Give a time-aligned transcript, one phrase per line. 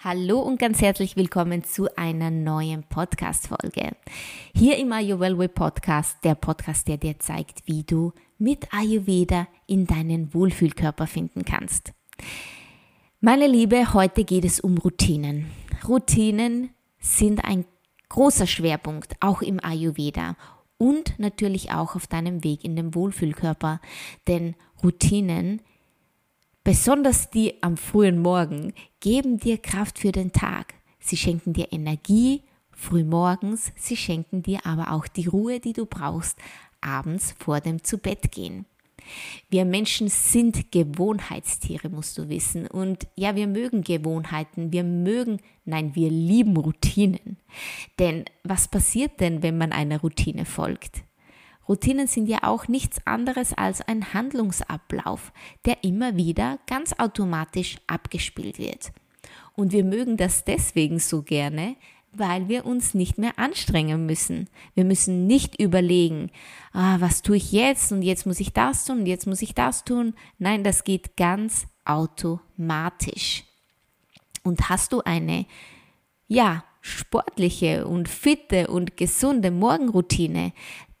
[0.00, 3.96] Hallo und ganz herzlich willkommen zu einer neuen Podcast-Folge.
[4.54, 10.32] Hier im Ayurveda Podcast, der Podcast, der dir zeigt, wie du mit Ayurveda in deinen
[10.32, 11.94] Wohlfühlkörper finden kannst.
[13.20, 15.50] Meine Liebe, heute geht es um Routinen.
[15.88, 16.70] Routinen
[17.00, 17.64] sind ein
[18.08, 20.36] großer Schwerpunkt, auch im Ayurveda
[20.76, 23.80] und natürlich auch auf deinem Weg in den Wohlfühlkörper,
[24.28, 25.60] denn Routinen
[26.68, 30.74] Besonders die am frühen Morgen geben dir Kraft für den Tag.
[31.00, 36.36] Sie schenken dir Energie frühmorgens, sie schenken dir aber auch die Ruhe, die du brauchst
[36.82, 38.66] abends vor dem Zubettgehen.
[39.48, 42.66] Wir Menschen sind Gewohnheitstiere, musst du wissen.
[42.66, 47.38] Und ja, wir mögen Gewohnheiten, wir mögen, nein, wir lieben Routinen.
[47.98, 51.07] Denn was passiert denn, wenn man einer Routine folgt?
[51.68, 55.32] Routinen sind ja auch nichts anderes als ein Handlungsablauf,
[55.66, 58.92] der immer wieder ganz automatisch abgespielt wird.
[59.54, 61.76] Und wir mögen das deswegen so gerne,
[62.12, 64.48] weil wir uns nicht mehr anstrengen müssen.
[64.74, 66.30] Wir müssen nicht überlegen,
[66.72, 69.54] ah, was tue ich jetzt und jetzt muss ich das tun und jetzt muss ich
[69.54, 70.14] das tun.
[70.38, 73.44] Nein, das geht ganz automatisch.
[74.42, 75.44] Und hast du eine,
[76.28, 80.52] ja, sportliche und fitte und gesunde Morgenroutine,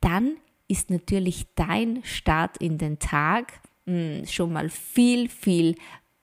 [0.00, 0.36] dann
[0.70, 5.74] ist natürlich dein Start in den Tag hm, schon mal viel, viel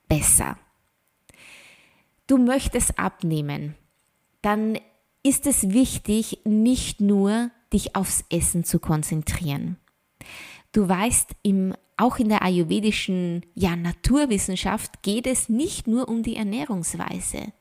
[0.08, 0.58] besser.
[2.26, 3.74] Du möchtest abnehmen,
[4.42, 4.78] dann
[5.22, 9.76] ist es wichtig, nicht nur dich aufs Essen zu konzentrieren.
[10.72, 16.36] Du weißt, im, auch in der ayurvedischen ja, Naturwissenschaft geht es nicht nur um die
[16.36, 17.52] Ernährungsweise.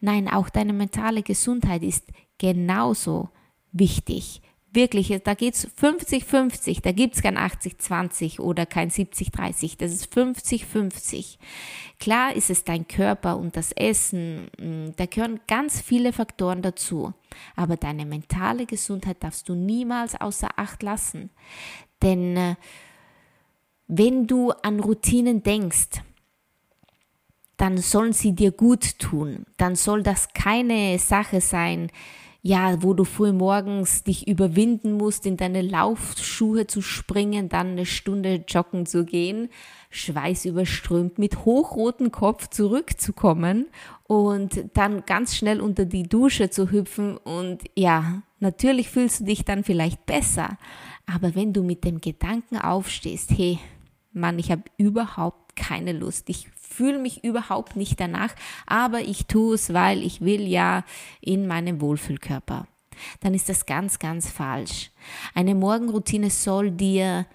[0.00, 2.06] Nein, auch deine mentale Gesundheit ist
[2.38, 3.28] genauso
[3.72, 9.92] wichtig wirklich, da geht es 50-50, da gibt es kein 80-20 oder kein 70-30, das
[9.92, 11.38] ist 50-50.
[11.98, 17.12] Klar ist es dein Körper und das Essen, mm, da gehören ganz viele Faktoren dazu,
[17.56, 21.30] aber deine mentale Gesundheit darfst du niemals außer Acht lassen.
[22.02, 22.54] Denn äh,
[23.88, 26.02] wenn du an Routinen denkst,
[27.56, 31.90] dann sollen sie dir gut tun, dann soll das keine Sache sein,
[32.42, 37.86] ja, wo du früh morgens dich überwinden musst, in deine Laufschuhe zu springen, dann eine
[37.86, 39.50] Stunde joggen zu gehen,
[39.90, 43.66] schweißüberströmt mit hochrotem Kopf zurückzukommen
[44.04, 49.44] und dann ganz schnell unter die Dusche zu hüpfen und ja, natürlich fühlst du dich
[49.44, 50.56] dann vielleicht besser,
[51.06, 53.58] aber wenn du mit dem Gedanken aufstehst, hey,
[54.12, 56.28] Mann, ich habe überhaupt keine Lust.
[56.28, 58.34] Ich fühle mich überhaupt nicht danach,
[58.66, 60.84] aber ich tue es, weil ich will ja
[61.20, 62.66] in meinem Wohlfühlkörper.
[63.20, 64.90] Dann ist das ganz, ganz falsch.
[65.34, 67.26] Eine Morgenroutine soll dir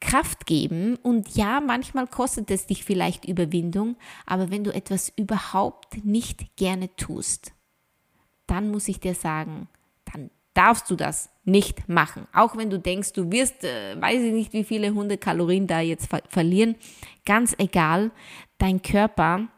[0.00, 3.96] Kraft geben und ja, manchmal kostet es dich vielleicht Überwindung,
[4.26, 7.52] aber wenn du etwas überhaupt nicht gerne tust,
[8.46, 9.68] dann muss ich dir sagen,
[10.54, 12.26] darfst du das nicht machen.
[12.32, 15.80] Auch wenn du denkst, du wirst, äh, weiß ich nicht, wie viele Hunde Kalorien da
[15.80, 16.76] jetzt ver verlieren,
[17.26, 18.10] ganz egal,
[18.58, 19.48] dein Körper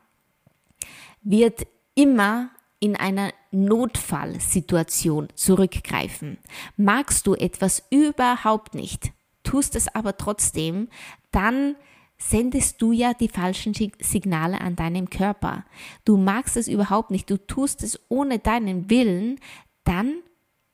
[1.22, 6.38] wird immer in einer Notfallsituation zurückgreifen.
[6.76, 10.88] Magst du etwas überhaupt nicht, tust es aber trotzdem,
[11.30, 11.76] dann
[12.18, 15.64] sendest du ja die falschen Signale an deinem Körper.
[16.04, 19.38] Du magst es überhaupt nicht, du tust es ohne deinen Willen,
[19.84, 20.22] dann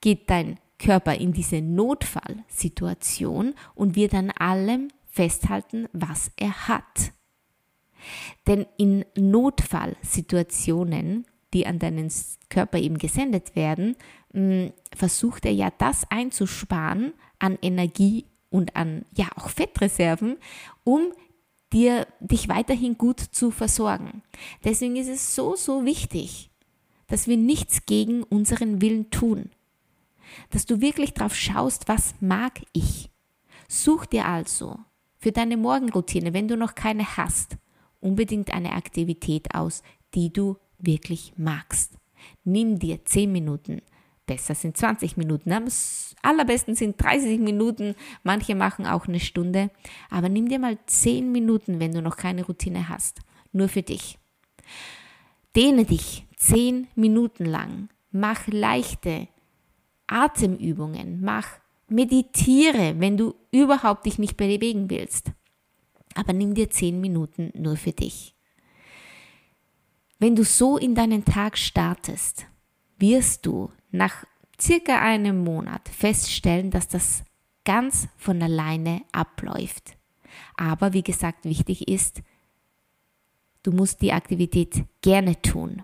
[0.02, 7.12] geht dein Körper in diese Notfallsituation und wird an allem festhalten, was er hat.
[8.46, 11.24] Denn in Notfallsituationen,
[11.54, 12.12] die an deinen
[12.48, 13.94] Körper eben gesendet werden,
[14.32, 20.38] mm, versucht er ja das einzusparen an Energie und an ja auch Fettreserven,
[20.82, 21.12] um
[21.72, 24.24] dir dich weiterhin gut zu versorgen.
[24.64, 26.50] Deswegen ist es so so wichtig,
[27.06, 29.50] dass wir nichts gegen unseren Willen tun
[30.50, 33.10] dass du wirklich drauf schaust, was mag ich.
[33.68, 34.78] Such dir also
[35.18, 37.56] für deine Morgenroutine, wenn du noch keine hast,
[38.00, 39.82] unbedingt eine Aktivität aus,
[40.14, 41.96] die du wirklich magst.
[42.44, 43.82] Nimm dir 10 Minuten,
[44.26, 45.66] besser sind 20 Minuten, am
[46.22, 49.70] allerbesten sind 30 Minuten, manche machen auch eine Stunde,
[50.10, 53.20] aber nimm dir mal 10 Minuten, wenn du noch keine Routine hast,
[53.52, 54.18] nur für dich.
[55.54, 59.28] Dehne dich 10 Minuten lang, mach leichte
[60.12, 61.48] Atemübungen, mach,
[61.88, 65.32] meditiere, wenn du überhaupt dich nicht bewegen willst.
[66.14, 68.34] Aber nimm dir zehn Minuten nur für dich.
[70.18, 72.46] Wenn du so in deinen Tag startest,
[72.98, 74.24] wirst du nach
[74.60, 77.24] circa einem Monat feststellen, dass das
[77.64, 79.96] ganz von alleine abläuft.
[80.56, 82.22] Aber wie gesagt, wichtig ist,
[83.62, 85.82] du musst die Aktivität gerne tun.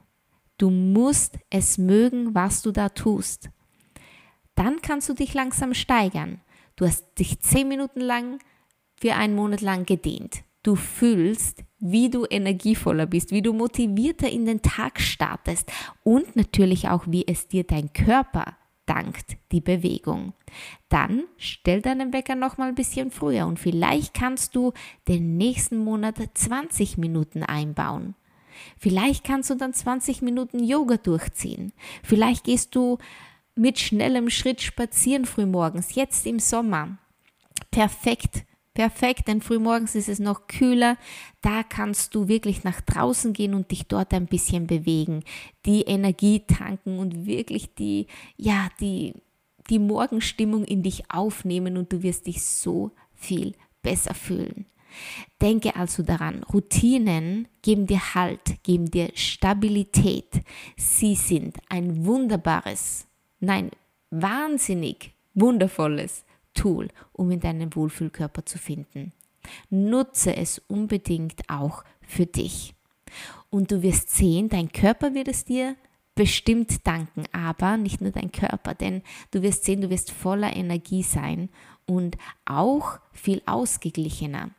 [0.58, 3.50] Du musst es mögen, was du da tust.
[4.58, 6.40] Dann kannst du dich langsam steigern.
[6.74, 8.40] Du hast dich zehn Minuten lang
[9.00, 10.42] für einen Monat lang gedehnt.
[10.64, 15.70] Du fühlst, wie du energievoller bist, wie du motivierter in den Tag startest
[16.02, 20.32] und natürlich auch, wie es dir dein Körper dankt, die Bewegung.
[20.88, 24.72] Dann stell deinen Wecker noch mal ein bisschen früher und vielleicht kannst du
[25.06, 28.16] den nächsten Monat 20 Minuten einbauen.
[28.76, 31.72] Vielleicht kannst du dann 20 Minuten Yoga durchziehen.
[32.02, 32.98] Vielleicht gehst du
[33.58, 36.98] mit schnellem Schritt spazieren frühmorgens, jetzt im Sommer.
[37.70, 38.44] Perfekt
[38.78, 40.98] perfekt, denn frühmorgens ist es noch kühler.
[41.40, 45.24] Da kannst du wirklich nach draußen gehen und dich dort ein bisschen bewegen,
[45.66, 48.06] die Energie tanken und wirklich die,
[48.36, 49.14] ja, die,
[49.68, 54.66] die Morgenstimmung in dich aufnehmen und du wirst dich so viel besser fühlen.
[55.42, 60.44] Denke also daran, Routinen geben dir Halt, geben dir Stabilität.
[60.76, 63.07] Sie sind ein wunderbares,
[63.40, 63.70] nein,
[64.10, 66.24] wahnsinnig wundervolles
[66.54, 69.12] Tool, um in deinen Wohlfühlkörper zu finden.
[69.70, 72.74] Nutze es unbedingt auch für dich.
[73.50, 75.76] Und du wirst sehen, dein Körper wird es dir
[76.14, 81.04] bestimmt danken, aber nicht nur dein Körper, denn du wirst sehen, du wirst voller Energie
[81.04, 81.48] sein
[81.86, 84.50] und auch viel ausgeglichener,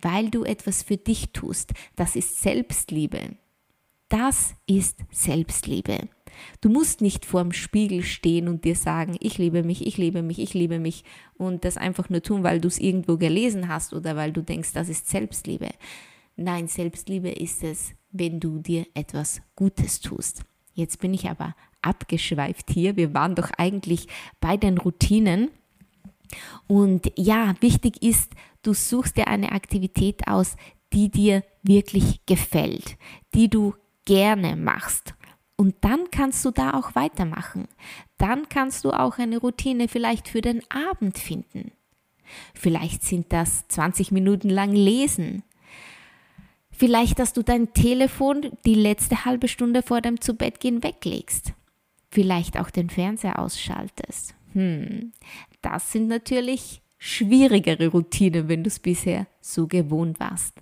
[0.00, 1.72] weil du etwas für dich tust.
[1.96, 3.36] Das ist Selbstliebe.
[4.08, 6.08] Das ist Selbstliebe.
[6.60, 10.38] Du musst nicht vorm Spiegel stehen und dir sagen, ich liebe mich, ich liebe mich,
[10.38, 11.04] ich liebe mich
[11.34, 14.72] und das einfach nur tun, weil du es irgendwo gelesen hast oder weil du denkst,
[14.72, 15.68] das ist Selbstliebe.
[16.36, 20.44] Nein, Selbstliebe ist es, wenn du dir etwas Gutes tust.
[20.72, 22.96] Jetzt bin ich aber abgeschweift hier.
[22.96, 24.06] Wir waren doch eigentlich
[24.40, 25.50] bei den Routinen.
[26.66, 28.32] Und ja, wichtig ist,
[28.62, 30.56] du suchst dir eine Aktivität aus,
[30.92, 32.96] die dir wirklich gefällt,
[33.34, 33.74] die du
[34.04, 35.14] gerne machst.
[35.60, 37.66] Und dann kannst du da auch weitermachen.
[38.16, 41.72] Dann kannst du auch eine Routine vielleicht für den Abend finden.
[42.54, 45.42] Vielleicht sind das 20 Minuten lang lesen.
[46.70, 51.52] Vielleicht, dass du dein Telefon die letzte halbe Stunde vor dem Zubettgehen weglegst.
[52.08, 54.36] Vielleicht auch den Fernseher ausschaltest.
[54.52, 55.12] Hm,
[55.60, 60.54] das sind natürlich schwierigere Routinen, wenn du es bisher so gewohnt warst.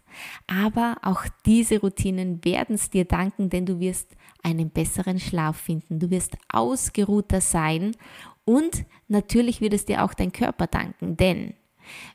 [0.46, 4.16] Aber auch diese Routinen werden es dir danken, denn du wirst
[4.46, 5.98] einen besseren Schlaf finden.
[5.98, 7.96] Du wirst ausgeruhter sein
[8.44, 11.54] und natürlich wird es dir auch dein Körper danken, denn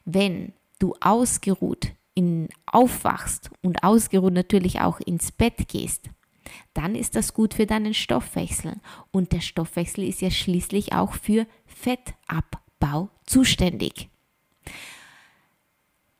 [0.06, 6.10] wenn du ausgeruht in, aufwachst und ausgeruht natürlich auch ins Bett gehst,
[6.74, 8.80] dann ist das gut für deinen Stoffwechsel.
[9.12, 14.10] Und der Stoffwechsel ist ja schließlich auch für Fettabbau zuständig.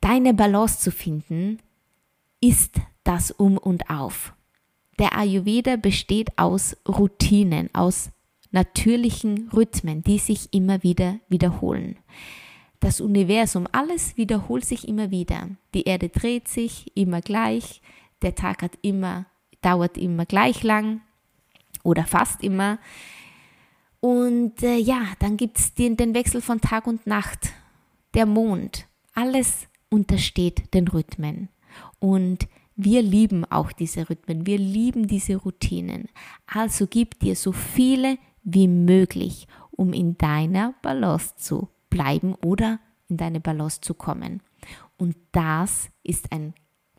[0.00, 1.58] Deine Balance zu finden,
[2.40, 4.34] ist das Um und Auf.
[5.02, 8.12] Der Ayurveda besteht aus Routinen, aus
[8.52, 11.96] natürlichen Rhythmen, die sich immer wieder wiederholen.
[12.78, 15.48] Das Universum, alles wiederholt sich immer wieder.
[15.74, 17.82] Die Erde dreht sich immer gleich,
[18.22, 19.26] der Tag hat immer,
[19.60, 21.00] dauert immer gleich lang
[21.82, 22.78] oder fast immer.
[23.98, 27.52] Und äh, ja, dann gibt es den, den Wechsel von Tag und Nacht,
[28.14, 31.48] der Mond, alles untersteht den Rhythmen.
[31.98, 36.08] Und wir lieben auch diese Rhythmen, wir lieben diese Routinen.
[36.46, 43.16] Also gib dir so viele wie möglich, um in deiner Balance zu bleiben oder in
[43.16, 44.42] deine Balance zu kommen.
[44.96, 46.54] Und das ist ein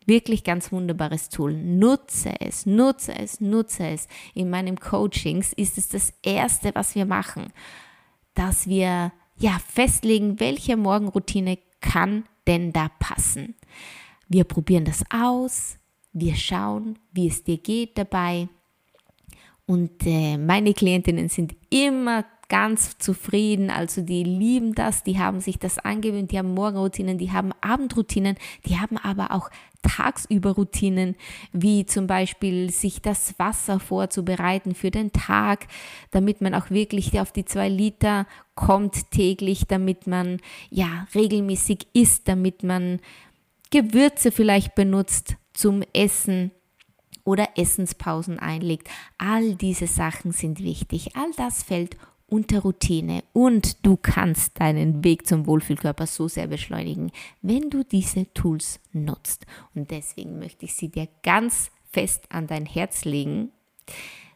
[0.06, 1.54] wirklich ganz wunderbares Tool.
[1.54, 4.08] Nutze es, nutze es, nutze es.
[4.34, 7.48] In meinem Coachings ist es das erste, was wir machen,
[8.34, 13.56] dass wir ja festlegen, welche Morgenroutine kann denn da passen.
[14.28, 15.78] Wir probieren das aus,
[16.12, 18.48] wir schauen, wie es dir geht dabei.
[19.66, 25.58] Und äh, meine Klientinnen sind immer ganz zufrieden, also die lieben das, die haben sich
[25.58, 28.38] das angewöhnt, die haben Morgenroutinen, die haben Abendroutinen,
[28.68, 29.50] die haben aber auch
[29.82, 31.16] tagsüber Routinen,
[31.52, 35.68] wie zum Beispiel sich das Wasser vorzubereiten für den Tag,
[36.12, 40.40] damit man auch wirklich auf die zwei Liter kommt täglich, damit man
[40.70, 43.00] ja regelmäßig isst, damit man
[43.74, 46.52] Gewürze vielleicht benutzt zum Essen
[47.24, 48.88] oder Essenspausen einlegt.
[49.18, 51.16] All diese Sachen sind wichtig.
[51.16, 56.46] All das fällt und der Routine und du kannst deinen Weg zum Wohlfühlkörper so sehr
[56.46, 57.12] beschleunigen,
[57.42, 59.48] wenn du diese Tools nutzt.
[59.74, 63.50] Und deswegen möchte ich sie dir ganz fest an dein Herz legen.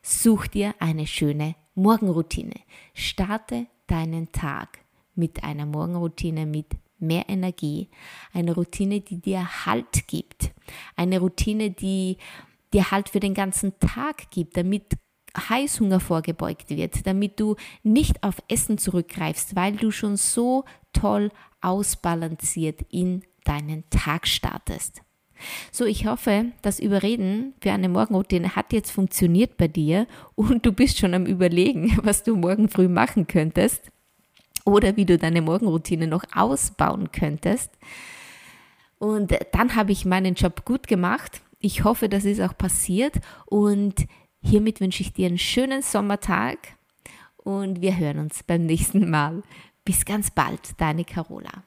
[0.01, 2.56] Such dir eine schöne Morgenroutine.
[2.96, 4.79] Starte deinen Tag
[5.13, 7.89] mit einer Morgenroutine mit mehr Energie,
[8.34, 10.51] eine Routine, die dir Halt gibt,
[10.96, 12.18] eine Routine, die
[12.74, 14.98] dir Halt für den ganzen Tag gibt, damit
[15.38, 22.82] Heißhunger vorgebeugt wird, damit du nicht auf Essen zurückgreifst, weil du schon so toll ausbalanciert
[22.89, 25.01] in deinen Tag startest.
[25.72, 30.72] So, ich hoffe, das Überreden für eine Morgenroutine hat jetzt funktioniert bei dir und du
[30.72, 33.92] bist schon am Überlegen, was du morgen früh machen könntest
[34.67, 37.71] oder wie du deine Morgenroutine noch ausbauen könntest.
[39.00, 41.41] Und dann habe ich meinen Job gut gemacht.
[41.59, 43.15] Ich hoffe, das ist auch passiert.
[43.45, 44.07] Und
[44.41, 46.57] hiermit wünsche ich dir einen schönen Sommertag
[47.38, 49.41] und wir hören uns beim nächsten Mal.
[49.86, 51.63] Bis ganz bald, deine Carola.